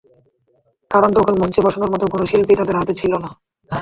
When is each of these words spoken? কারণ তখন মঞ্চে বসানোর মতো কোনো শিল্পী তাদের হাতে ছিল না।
কারণ 0.91 1.09
তখন 1.17 1.33
মঞ্চে 1.41 1.59
বসানোর 1.65 1.91
মতো 1.93 2.05
কোনো 2.07 2.23
শিল্পী 2.25 2.53
তাদের 2.59 2.75
হাতে 2.79 2.93
ছিল 3.01 3.13
না। 3.23 3.29